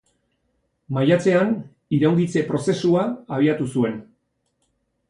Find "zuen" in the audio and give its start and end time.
3.77-4.03